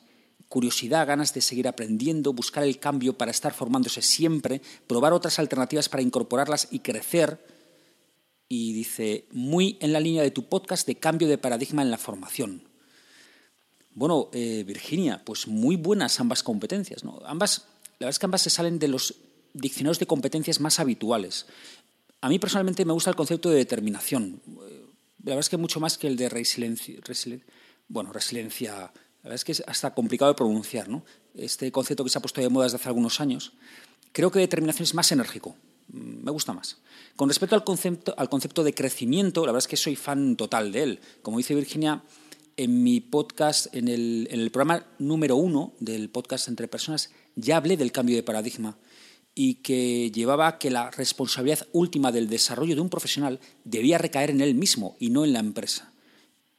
Curiosidad, 0.51 1.07
ganas 1.07 1.33
de 1.33 1.39
seguir 1.39 1.65
aprendiendo, 1.69 2.33
buscar 2.33 2.65
el 2.65 2.77
cambio 2.77 3.17
para 3.17 3.31
estar 3.31 3.53
formándose 3.53 4.01
siempre, 4.01 4.61
probar 4.85 5.13
otras 5.13 5.39
alternativas 5.39 5.87
para 5.87 6.03
incorporarlas 6.03 6.67
y 6.71 6.79
crecer, 6.79 7.39
y 8.49 8.73
dice, 8.73 9.23
muy 9.31 9.77
en 9.79 9.93
la 9.93 10.01
línea 10.01 10.23
de 10.23 10.31
tu 10.31 10.49
podcast 10.49 10.85
de 10.85 10.95
cambio 10.95 11.29
de 11.29 11.37
paradigma 11.37 11.83
en 11.83 11.89
la 11.89 11.97
formación. 11.97 12.63
Bueno, 13.93 14.27
eh, 14.33 14.65
Virginia, 14.67 15.21
pues 15.23 15.47
muy 15.47 15.77
buenas 15.77 16.19
ambas 16.19 16.43
competencias. 16.43 17.05
¿no? 17.05 17.21
Ambas, 17.23 17.59
la 17.99 18.07
verdad 18.07 18.09
es 18.09 18.19
que 18.19 18.25
ambas 18.25 18.41
se 18.41 18.49
salen 18.49 18.77
de 18.77 18.89
los 18.89 19.15
diccionarios 19.53 19.99
de 19.99 20.05
competencias 20.05 20.59
más 20.59 20.81
habituales. 20.81 21.45
A 22.19 22.27
mí 22.27 22.39
personalmente 22.39 22.83
me 22.83 22.91
gusta 22.91 23.09
el 23.09 23.15
concepto 23.15 23.49
de 23.49 23.55
determinación. 23.55 24.41
La 25.23 25.27
verdad 25.27 25.39
es 25.39 25.47
que 25.47 25.55
mucho 25.55 25.79
más 25.79 25.97
que 25.97 26.07
el 26.07 26.17
de 26.17 26.27
resiliencia, 26.27 26.99
bueno, 27.87 28.11
resiliencia 28.11 28.91
La 29.23 29.29
verdad 29.29 29.35
es 29.35 29.45
que 29.45 29.51
es 29.51 29.63
hasta 29.67 29.93
complicado 29.93 30.31
de 30.31 30.35
pronunciar, 30.35 30.89
¿no? 30.89 31.03
Este 31.35 31.71
concepto 31.71 32.03
que 32.03 32.09
se 32.09 32.17
ha 32.17 32.21
puesto 32.21 32.41
de 32.41 32.49
moda 32.49 32.65
desde 32.65 32.77
hace 32.77 32.89
algunos 32.89 33.19
años. 33.19 33.53
Creo 34.11 34.31
que 34.31 34.39
determinación 34.39 34.83
es 34.83 34.93
más 34.93 35.11
enérgico, 35.11 35.55
mm, 35.89 36.23
me 36.23 36.31
gusta 36.31 36.53
más. 36.53 36.77
Con 37.15 37.29
respecto 37.29 37.55
al 37.55 37.63
concepto, 37.63 38.13
al 38.17 38.29
concepto 38.29 38.63
de 38.63 38.73
crecimiento, 38.73 39.45
la 39.45 39.51
verdad 39.51 39.65
es 39.65 39.67
que 39.67 39.77
soy 39.77 39.95
fan 39.95 40.35
total 40.35 40.71
de 40.71 40.83
él. 40.83 40.99
Como 41.21 41.37
dice 41.37 41.55
Virginia, 41.55 42.03
en 42.57 42.83
mi 42.83 42.99
podcast, 42.99 43.73
en 43.75 43.87
el, 43.87 44.27
en 44.31 44.39
el 44.39 44.51
programa 44.51 44.85
número 44.99 45.35
uno 45.35 45.73
del 45.79 46.09
podcast 46.09 46.47
Entre 46.47 46.67
Personas, 46.67 47.11
ya 47.35 47.57
hablé 47.57 47.77
del 47.77 47.91
cambio 47.91 48.15
de 48.15 48.23
paradigma 48.23 48.77
y 49.33 49.55
que 49.55 50.11
llevaba 50.11 50.47
a 50.47 50.57
que 50.57 50.69
la 50.69 50.91
responsabilidad 50.91 51.67
última 51.71 52.11
del 52.11 52.27
desarrollo 52.27 52.75
de 52.75 52.81
un 52.81 52.89
profesional 52.89 53.39
debía 53.63 53.97
recaer 53.97 54.29
en 54.29 54.41
él 54.41 54.55
mismo 54.55 54.95
y 54.99 55.09
no 55.09 55.23
en 55.23 55.33
la 55.33 55.39
empresa. 55.39 55.93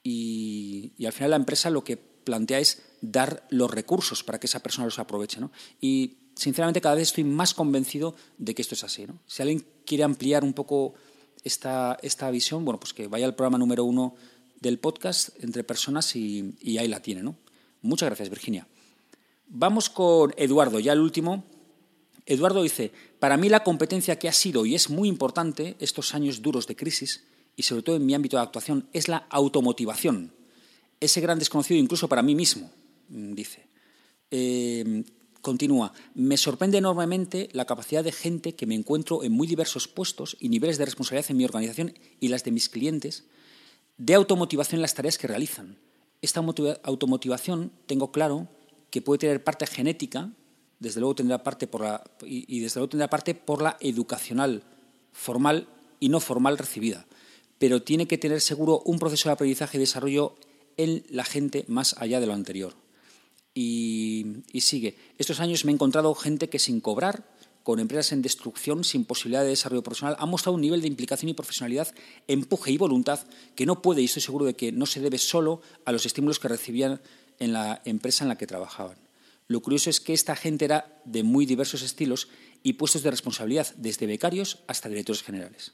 Y, 0.03 0.93
al 1.05 1.13
final 1.13 1.31
la 1.31 1.37
empresa 1.37 1.69
lo 1.69 1.83
que 1.83 1.97
plantea 2.23 2.59
es 2.59 2.81
dar 3.01 3.45
los 3.49 3.69
recursos 3.69 4.23
para 4.23 4.39
que 4.39 4.47
esa 4.47 4.61
persona 4.61 4.85
los 4.85 4.99
aproveche. 4.99 5.39
Y 5.81 6.17
sinceramente 6.35 6.81
cada 6.81 6.95
vez 6.95 7.09
estoy 7.09 7.23
más 7.23 7.53
convencido 7.53 8.15
de 8.37 8.55
que 8.55 8.61
esto 8.61 8.75
es 8.75 8.83
así. 8.83 9.05
Si 9.27 9.41
alguien 9.41 9.65
quiere 9.85 10.03
ampliar 10.03 10.43
un 10.43 10.53
poco 10.53 10.93
esta, 11.43 11.97
esta 12.01 12.29
visión, 12.31 12.65
bueno, 12.65 12.79
pues 12.79 12.93
que 12.93 13.07
vaya 13.07 13.25
al 13.25 13.35
programa 13.35 13.57
número 13.57 13.83
uno 13.83 14.15
del 14.59 14.79
podcast 14.79 15.29
entre 15.43 15.63
personas 15.63 16.15
y, 16.15 16.55
y 16.61 16.77
ahí 16.77 16.87
la 16.87 17.01
tiene. 17.01 17.23
¿no? 17.23 17.35
Muchas 17.81 18.07
gracias, 18.07 18.29
Virginia. 18.29 18.67
Vamos 19.47 19.89
con 19.89 20.33
Eduardo, 20.37 20.79
ya 20.79 20.93
el 20.93 20.99
último. 20.99 21.43
Eduardo 22.25 22.63
dice, 22.63 22.91
para 23.19 23.37
mí 23.37 23.49
la 23.49 23.63
competencia 23.63 24.17
que 24.17 24.29
ha 24.29 24.33
sido 24.33 24.65
y 24.65 24.75
es 24.75 24.89
muy 24.89 25.09
importante 25.09 25.75
estos 25.79 26.15
años 26.15 26.41
duros 26.41 26.67
de 26.67 26.75
crisis, 26.75 27.25
y 27.55 27.63
sobre 27.63 27.83
todo 27.83 27.95
en 27.97 28.05
mi 28.05 28.13
ámbito 28.13 28.37
de 28.37 28.43
actuación, 28.43 28.87
es 28.93 29.07
la 29.07 29.27
automotivación. 29.29 30.33
Ese 31.03 31.19
gran 31.19 31.37
desconocido 31.37 31.77
incluso 31.77 32.07
para 32.07 32.21
mí 32.21 32.33
mismo, 32.33 32.71
mm, 33.09 33.33
dice. 33.33 33.67
Eh, 34.31 35.03
continúa, 35.41 35.91
me 36.15 36.37
sorprende 36.37 36.77
enormemente 36.77 37.49
la 37.51 37.65
capacidad 37.65 38.05
de 38.05 38.13
gente 38.13 38.55
que 38.55 38.65
me 38.65 38.75
encuentro 38.75 39.21
en 39.21 39.33
muy 39.33 39.45
diversos 39.45 39.89
puestos 39.89 40.37
y 40.39 40.47
niveles 40.47 40.77
de 40.77 40.85
responsabilidad 40.85 41.29
en 41.29 41.37
mi 41.37 41.43
organización 41.43 41.93
y 42.21 42.29
las 42.29 42.45
de 42.45 42.51
mis 42.51 42.69
clientes, 42.69 43.25
de 43.97 44.13
automotivación 44.13 44.77
en 44.77 44.83
las 44.83 44.93
tareas 44.93 45.17
que 45.17 45.27
realizan. 45.27 45.77
Esta 46.21 46.41
automotivación, 46.83 47.73
tengo 47.85 48.13
claro, 48.13 48.47
que 48.89 49.01
puede 49.01 49.19
tener 49.19 49.43
parte 49.43 49.67
genética, 49.67 50.31
desde 50.79 51.01
luego 51.01 51.15
tendrá 51.15 51.43
parte 51.43 51.67
por 51.67 51.81
la, 51.81 52.01
y, 52.25 52.61
desde 52.61 52.79
luego 52.79 52.91
tendrá 52.91 53.09
parte 53.09 53.35
por 53.35 53.61
la 53.61 53.75
educacional, 53.81 54.63
formal 55.11 55.67
y 55.99 56.07
no 56.07 56.21
formal 56.21 56.57
recibida, 56.57 57.05
pero 57.59 57.83
tiene 57.83 58.07
que 58.07 58.17
tener 58.17 58.39
seguro 58.39 58.81
un 58.85 58.99
proceso 58.99 59.27
de 59.27 59.33
aprendizaje 59.33 59.77
y 59.77 59.81
desarrollo 59.81 60.35
en 60.77 61.03
la 61.09 61.23
gente 61.23 61.65
más 61.67 61.95
allá 61.97 62.19
de 62.19 62.27
lo 62.27 62.33
anterior. 62.33 62.73
Y, 63.53 64.43
y 64.51 64.61
sigue. 64.61 64.97
Estos 65.17 65.39
años 65.39 65.65
me 65.65 65.71
he 65.71 65.75
encontrado 65.75 66.13
gente 66.15 66.49
que 66.49 66.59
sin 66.59 66.81
cobrar 66.81 67.33
con 67.63 67.79
empresas 67.79 68.11
en 68.11 68.21
destrucción, 68.21 68.83
sin 68.83 69.05
posibilidad 69.05 69.41
de 69.41 69.49
desarrollo 69.49 69.83
profesional, 69.83 70.17
han 70.19 70.29
mostrado 70.29 70.55
un 70.55 70.61
nivel 70.61 70.81
de 70.81 70.87
implicación 70.87 71.29
y 71.29 71.33
profesionalidad, 71.33 71.93
empuje 72.27 72.71
y 72.71 72.77
voluntad 72.77 73.21
que 73.55 73.65
no 73.65 73.81
puede, 73.81 74.01
y 74.01 74.05
estoy 74.05 74.21
seguro 74.21 74.45
de 74.45 74.55
que 74.55 74.71
no 74.71 74.85
se 74.85 74.99
debe 74.99 75.17
solo 75.17 75.61
a 75.85 75.91
los 75.91 76.05
estímulos 76.05 76.39
que 76.39 76.49
recibían 76.49 77.01
en 77.39 77.53
la 77.53 77.81
empresa 77.85 78.25
en 78.25 78.29
la 78.29 78.37
que 78.37 78.47
trabajaban. 78.47 78.97
Lo 79.47 79.61
curioso 79.61 79.89
es 79.89 79.99
que 79.99 80.13
esta 80.13 80.35
gente 80.35 80.65
era 80.65 81.01
de 81.05 81.23
muy 81.23 81.45
diversos 81.45 81.81
estilos 81.81 82.27
y 82.63 82.73
puestos 82.73 83.03
de 83.03 83.11
responsabilidad, 83.11 83.73
desde 83.77 84.07
becarios 84.07 84.59
hasta 84.67 84.89
directores 84.89 85.23
generales. 85.23 85.73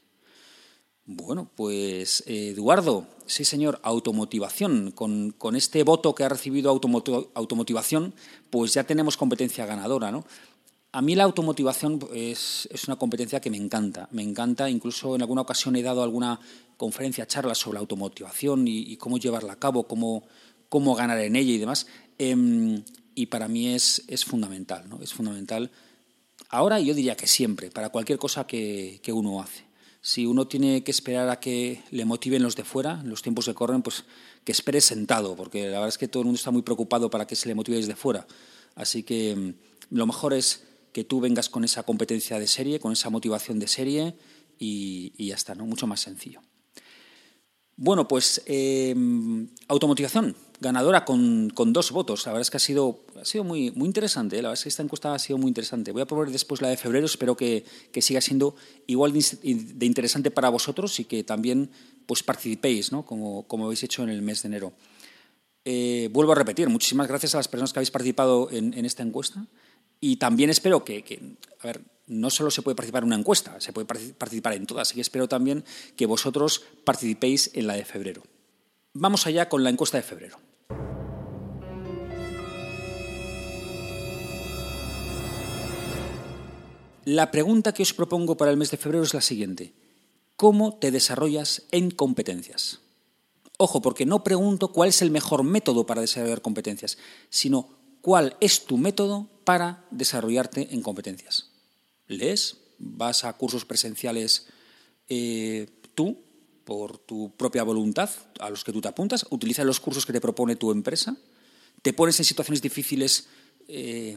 Bueno, 1.12 1.50
pues 1.56 2.24
Eduardo, 2.28 3.08
sí 3.26 3.44
señor, 3.44 3.80
automotivación. 3.82 4.92
Con, 4.92 5.32
con 5.32 5.56
este 5.56 5.82
voto 5.82 6.14
que 6.14 6.24
ha 6.24 6.30
recibido 6.30 6.70
automotivación, 6.70 8.14
pues 8.52 8.76
ya 8.76 8.84
tenemos 8.84 9.18
competencia 9.18 9.66
ganadora, 9.66 10.12
¿no? 10.12 10.24
A 10.92 11.02
mí 11.02 11.16
la 11.16 11.24
automotivación 11.24 12.00
es, 12.14 12.70
una 12.86 12.98
competencia 12.98 13.42
que 13.42 13.50
me 13.50 13.58
encanta. 13.58 14.08
Me 14.12 14.22
encanta, 14.22 14.70
incluso 14.70 15.16
en 15.16 15.24
alguna 15.24 15.42
ocasión 15.42 15.76
he 15.76 15.82
dado 15.82 16.04
alguna 16.04 16.40
conferencia, 16.78 17.26
charla 17.26 17.56
sobre 17.56 17.80
automotivación 17.80 18.68
y, 18.68 18.96
cómo 18.98 19.18
llevarla 19.18 19.54
a 19.54 19.60
cabo, 19.60 19.88
cómo, 19.88 20.28
cómo, 20.70 20.94
ganar 20.94 21.18
en 21.22 21.36
ella 21.36 21.54
y 21.54 21.58
demás. 21.58 21.88
Em, 22.20 22.84
y 23.16 23.26
para 23.26 23.48
mí 23.48 23.70
es, 23.74 24.04
es 24.08 24.24
fundamental, 24.26 24.88
¿no? 24.88 25.02
Es 25.02 25.12
fundamental. 25.12 25.72
Ahora 26.50 26.80
yo 26.80 26.94
diría 26.94 27.18
que 27.18 27.26
siempre, 27.26 27.72
para 27.72 27.90
cualquier 27.90 28.20
cosa 28.20 28.46
que, 28.46 29.00
que 29.02 29.12
uno 29.12 29.42
hace. 29.42 29.69
Si 30.02 30.26
uno 30.26 30.48
tiene 30.48 30.84
que 30.84 30.92
esperar 30.92 31.30
a 31.30 31.40
que 31.40 31.84
le 31.92 32.06
motiven 32.06 32.42
los 32.42 32.56
de 32.56 32.64
fuera, 32.64 33.02
los 33.04 33.22
tiempos 33.22 33.46
que 33.46 33.54
corren, 33.54 33.82
pues 33.82 34.06
que 34.46 34.54
espere 34.54 34.80
sentado, 34.80 35.36
porque 35.36 35.66
la 35.66 35.74
verdad 35.74 35.90
es 35.90 35.98
que 35.98 36.08
todo 36.08 36.22
el 36.22 36.28
mundo 36.28 36.38
está 36.38 36.52
muy 36.52 36.62
preocupado 36.62 37.10
para 37.10 37.28
que 37.28 37.36
se 37.36 37.48
le 37.50 37.56
motive 37.56 37.78
desde 37.78 37.96
fuera. 37.96 38.26
Así 38.76 39.04
que 39.04 39.32
em, 39.32 39.56
lo 39.90 40.06
mejor 40.06 40.34
es 40.34 40.64
que 40.94 41.04
tú 41.04 41.20
vengas 41.20 41.50
con 41.50 41.64
esa 41.64 41.84
competencia 41.84 42.40
de 42.40 42.48
serie, 42.48 42.80
con 42.80 42.94
esa 42.94 43.10
motivación 43.10 43.60
de 43.60 43.68
serie 43.68 44.16
y, 44.58 45.12
ya 45.18 45.36
está, 45.36 45.54
¿no? 45.54 45.66
Mucho 45.66 45.86
más 45.86 46.00
sencillo. 46.00 46.42
Bueno, 47.76 48.08
pues 48.08 48.42
em, 48.46 49.50
automotivación, 49.68 50.36
ganadora 50.60 51.06
con, 51.06 51.50
dos 51.50 51.92
votos. 51.92 52.26
La 52.26 52.32
verdad 52.32 52.42
es 52.42 52.50
que 52.50 52.58
ha 52.58 52.60
sido, 52.60 53.06
ha 53.20 53.26
sido 53.26 53.44
muy, 53.44 53.72
muy 53.72 53.88
interesante. 53.88 54.38
¿eh? 54.38 54.42
La 54.42 54.50
verdad 54.50 54.60
es 54.60 54.64
que 54.64 54.70
esta 54.70 54.84
encuesta 54.84 55.14
ha 55.14 55.20
sido 55.20 55.38
muy 55.38 55.48
interesante. 55.48 55.92
Voy 55.92 56.02
a 56.02 56.06
probar 56.06 56.30
después 56.32 56.62
la 56.62 56.70
de 56.70 56.78
febrero. 56.78 57.06
Espero 57.06 57.36
que, 57.36 57.66
siga 58.02 58.22
siendo 58.22 58.56
igual 58.88 59.14
de, 59.14 59.86
interesante 59.86 60.32
para 60.32 60.50
vosotros 60.50 61.00
y 61.00 61.06
que 61.06 61.24
también 61.24 61.70
pues, 62.06 62.24
participéis, 62.24 62.92
¿no? 62.92 63.06
como, 63.06 63.44
como 63.48 63.66
habéis 63.66 63.84
hecho 63.84 64.04
en 64.04 64.10
el 64.10 64.22
mes 64.22 64.42
de 64.44 64.48
enero. 64.48 64.74
Eh, 65.66 66.10
vuelvo 66.12 66.32
a 66.32 66.36
repetir, 66.36 66.70
muchísimas 66.70 67.08
gracias 67.08 67.36
a 67.36 67.38
las 67.38 67.48
personas 67.48 67.74
que 67.74 67.80
habéis 67.80 67.92
participado 67.92 68.50
en 68.52 68.86
esta 68.86 69.04
encuesta. 69.04 69.46
Y 70.02 70.16
también 70.16 70.50
espero 70.50 70.84
que, 70.84 71.36
a 71.60 71.68
ver, 71.68 71.82
no 72.08 72.30
solo 72.30 72.52
se 72.52 72.62
puede 72.62 72.76
participar 72.76 73.04
en 73.04 73.08
una 73.08 73.18
encuesta, 73.18 73.60
se 73.60 73.74
puede 73.74 73.86
participar 73.86 74.54
en 74.54 74.66
todas, 74.66 74.88
así 74.88 74.96
que 74.96 75.02
espero 75.02 75.28
también 75.28 75.64
que 75.96 76.06
vosotros 76.06 76.64
participéis 76.86 77.52
en 77.54 77.68
la 77.68 77.74
de 77.74 77.86
febrero. 77.86 78.24
Vamos 78.94 79.28
allá 79.28 79.50
con 79.50 79.64
la 79.64 79.70
encuesta 79.70 79.98
de 79.98 80.04
febrero. 80.04 80.40
La 87.10 87.32
pregunta 87.32 87.74
que 87.74 87.82
os 87.82 87.98
propongo 87.98 88.38
para 88.38 88.52
el 88.52 88.58
mes 88.58 88.70
de 88.70 88.78
febrero 88.78 89.04
es 89.04 89.16
la 89.16 89.22
siguiente. 89.22 89.74
¿Cómo 90.36 90.78
te 90.78 90.92
desarrollas 90.92 91.64
en 91.72 91.90
competencias? 91.90 92.82
Ojo, 93.58 93.82
porque 93.82 94.06
no 94.06 94.24
pregunto 94.24 94.72
cuál 94.72 94.90
es 94.90 95.02
el 95.02 95.10
mejor 95.10 95.42
método 95.42 95.88
para 95.88 96.02
desarrollar 96.02 96.44
competencias, 96.44 97.00
sino 97.32 97.68
cuál 98.02 98.38
es 98.42 98.66
tu 98.66 98.78
método 98.78 99.28
para 99.44 99.88
desarrollarte 99.90 100.68
en 100.72 100.84
competencias. 100.84 101.50
¿Lees? 102.06 102.58
¿Vas 102.78 103.24
a 103.24 103.34
cursos 103.34 103.66
presenciales 103.66 104.46
eh, 105.08 105.66
tú, 105.96 106.16
por 106.64 107.00
tu 107.00 107.32
propia 107.36 107.64
voluntad, 107.64 108.12
a 108.40 108.52
los 108.52 108.64
que 108.64 108.72
tú 108.72 108.82
te 108.82 108.88
apuntas? 108.88 109.26
¿Utilizas 109.32 109.66
los 109.66 109.80
cursos 109.80 110.06
que 110.06 110.14
te 110.14 110.22
propone 110.22 110.58
tu 110.58 110.70
empresa? 110.70 111.18
¿Te 111.82 111.92
pones 111.92 112.20
en 112.20 112.26
situaciones 112.26 112.62
difíciles 112.62 113.26
eh, 113.68 114.16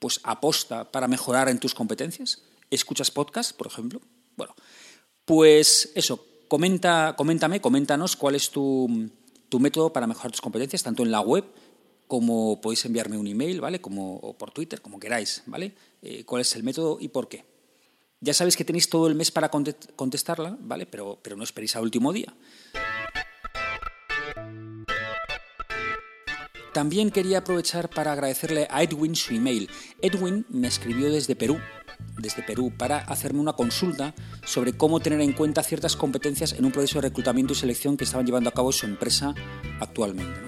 pues 0.00 0.18
aposta 0.24 0.90
para 0.90 1.06
mejorar 1.06 1.48
en 1.48 1.60
tus 1.60 1.74
competencias? 1.74 2.42
¿Escuchas 2.70 3.12
podcast, 3.12 3.56
por 3.56 3.68
ejemplo? 3.68 4.00
Bueno, 4.36 4.54
pues 5.24 5.92
eso, 5.94 6.26
comenta, 6.48 7.14
coméntame, 7.16 7.60
coméntanos 7.60 8.16
cuál 8.16 8.34
es 8.34 8.50
tu, 8.50 9.08
tu 9.48 9.60
método 9.60 9.92
para 9.92 10.08
mejorar 10.08 10.32
tus 10.32 10.40
competencias, 10.40 10.82
tanto 10.82 11.04
en 11.04 11.12
la 11.12 11.20
web 11.20 11.44
como 12.08 12.60
podéis 12.60 12.84
enviarme 12.86 13.16
un 13.16 13.28
email, 13.28 13.60
¿vale? 13.60 13.80
Como, 13.80 14.34
por 14.36 14.50
Twitter, 14.50 14.82
como 14.82 14.98
queráis, 14.98 15.44
¿vale? 15.46 15.74
Eh, 16.02 16.24
¿Cuál 16.24 16.42
es 16.42 16.56
el 16.56 16.64
método 16.64 16.98
y 17.00 17.06
por 17.08 17.28
qué? 17.28 17.44
Ya 18.20 18.34
sabéis 18.34 18.56
que 18.56 18.64
tenéis 18.64 18.90
todo 18.90 19.06
el 19.06 19.14
mes 19.14 19.30
para 19.30 19.48
contestarla, 19.48 20.56
¿vale? 20.60 20.86
Pero, 20.86 21.20
pero 21.22 21.36
no 21.36 21.44
esperéis 21.44 21.76
al 21.76 21.84
último 21.84 22.12
día. 22.12 22.34
También 26.80 27.10
quería 27.10 27.40
aprovechar 27.40 27.90
para 27.90 28.12
agradecerle 28.12 28.66
a 28.70 28.82
Edwin 28.82 29.14
su 29.14 29.34
email. 29.34 29.68
Edwin 30.00 30.46
me 30.48 30.66
escribió 30.66 31.12
desde 31.12 31.36
Perú, 31.36 31.58
desde 32.16 32.42
Perú, 32.42 32.72
para 32.74 33.00
hacerme 33.00 33.40
una 33.40 33.52
consulta 33.52 34.14
sobre 34.46 34.72
cómo 34.72 34.98
tener 34.98 35.20
en 35.20 35.34
cuenta 35.34 35.62
ciertas 35.62 35.94
competencias 35.94 36.54
en 36.54 36.64
un 36.64 36.72
proceso 36.72 36.98
de 36.98 37.08
reclutamiento 37.08 37.52
y 37.52 37.56
selección 37.56 37.98
que 37.98 38.04
estaban 38.04 38.24
llevando 38.24 38.48
a 38.48 38.54
cabo 38.54 38.72
su 38.72 38.86
empresa 38.86 39.34
actualmente. 39.78 40.40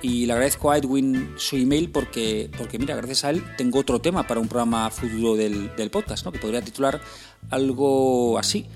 y 0.00 0.24
le 0.24 0.32
agradezco 0.32 0.70
a 0.70 0.78
Edwin 0.78 1.34
su 1.36 1.56
email 1.56 1.90
porque, 1.90 2.50
porque 2.56 2.78
mira, 2.78 2.96
gracias 2.96 3.24
a 3.24 3.28
él 3.28 3.44
tengo 3.58 3.80
otro 3.80 4.00
tema 4.00 4.26
para 4.26 4.40
un 4.40 4.48
programa 4.48 4.88
futuro 4.88 5.36
del, 5.36 5.76
del 5.76 5.90
podcast, 5.90 6.24
¿no? 6.24 6.32
que 6.32 6.38
podría 6.38 6.62
titular 6.62 7.02
algo 7.50 8.38
así, 8.38 8.66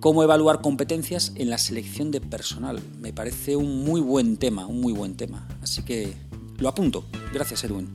cómo 0.00 0.22
evaluar 0.22 0.62
competencias 0.62 1.32
en 1.36 1.50
la 1.50 1.58
selección 1.58 2.10
de 2.10 2.20
personal. 2.20 2.80
Me 2.98 3.12
parece 3.12 3.56
un 3.56 3.84
muy 3.84 4.00
buen 4.00 4.38
tema, 4.38 4.66
un 4.66 4.80
muy 4.80 4.92
buen 4.92 5.16
tema. 5.16 5.46
Así 5.62 5.82
que 5.82 6.14
lo 6.58 6.68
apunto. 6.68 7.04
Gracias, 7.32 7.64
Edwin. 7.64 7.92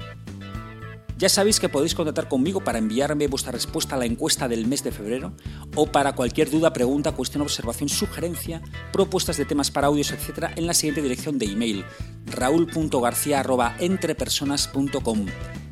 Ya 1.17 1.29
sabéis 1.29 1.61
que 1.61 1.69
podéis 1.69 1.95
contactar 1.95 2.27
conmigo 2.27 2.61
para 2.61 2.77
enviarme 2.77 3.27
vuestra 3.27 3.53
respuesta 3.53 3.95
a 3.95 3.97
la 3.97 4.05
encuesta 4.05 4.49
del 4.49 4.67
mes 4.67 4.83
de 4.83 4.91
febrero 4.91 5.31
o 5.73 5.85
para 5.85 6.13
cualquier 6.13 6.51
duda, 6.51 6.73
pregunta, 6.73 7.13
cuestión, 7.13 7.41
observación, 7.41 7.87
sugerencia, 7.87 8.61
propuestas 8.91 9.37
de 9.37 9.45
temas 9.45 9.71
para 9.71 9.87
audios, 9.87 10.11
etc. 10.11 10.51
en 10.57 10.67
la 10.67 10.73
siguiente 10.73 11.01
dirección 11.01 11.39
de 11.39 11.45
email 11.45 11.85
raúl.garcía.entrepersonas.com. 12.25 15.25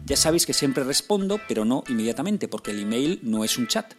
Ya 0.06 0.18
sabéis 0.18 0.46
que 0.46 0.54
siempre 0.54 0.86
respondo, 0.86 1.42
pero 1.48 1.64
no 1.66 1.84
inmediatamente, 1.90 2.48
porque 2.48 2.72
el 2.72 2.80
email 2.80 3.20
no 3.24 3.44
es 3.44 3.58
un 3.58 3.68
chat. 3.68 3.94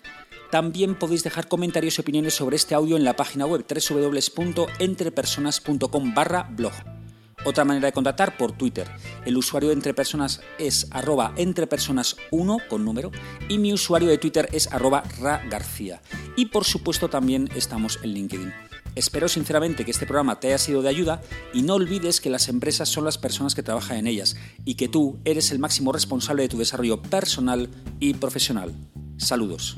También 0.54 0.94
podéis 0.94 1.24
dejar 1.24 1.48
comentarios 1.48 1.98
y 1.98 2.02
opiniones 2.02 2.34
sobre 2.34 2.54
este 2.54 2.76
audio 2.76 2.96
en 2.96 3.02
la 3.02 3.16
página 3.16 3.44
web 3.44 3.66
www.entrepersonas.com 3.68 6.14
barra 6.14 6.44
blog. 6.44 6.70
Otra 7.44 7.64
manera 7.64 7.86
de 7.86 7.92
contactar 7.92 8.36
por 8.36 8.52
Twitter. 8.52 8.88
El 9.26 9.36
usuario 9.36 9.70
de 9.70 9.74
Entre 9.74 9.94
Personas 9.94 10.42
es 10.60 10.86
arroba 10.92 11.34
entrepersonas1 11.34 12.68
con 12.68 12.84
número 12.84 13.10
y 13.48 13.58
mi 13.58 13.72
usuario 13.72 14.08
de 14.08 14.18
Twitter 14.18 14.48
es 14.52 14.72
arroba 14.72 15.02
ragarcía. 15.18 16.00
Y 16.36 16.46
por 16.46 16.62
supuesto 16.62 17.08
también 17.08 17.48
estamos 17.56 17.98
en 18.04 18.14
LinkedIn. 18.14 18.52
Espero 18.94 19.26
sinceramente 19.26 19.84
que 19.84 19.90
este 19.90 20.06
programa 20.06 20.38
te 20.38 20.46
haya 20.46 20.58
sido 20.58 20.82
de 20.82 20.88
ayuda 20.88 21.20
y 21.52 21.62
no 21.62 21.74
olvides 21.74 22.20
que 22.20 22.30
las 22.30 22.48
empresas 22.48 22.88
son 22.88 23.04
las 23.04 23.18
personas 23.18 23.56
que 23.56 23.64
trabajan 23.64 23.96
en 23.96 24.06
ellas 24.06 24.36
y 24.64 24.76
que 24.76 24.86
tú 24.86 25.18
eres 25.24 25.50
el 25.50 25.58
máximo 25.58 25.90
responsable 25.90 26.44
de 26.44 26.48
tu 26.48 26.58
desarrollo 26.58 27.02
personal 27.02 27.70
y 27.98 28.14
profesional. 28.14 28.72
Saludos. 29.16 29.76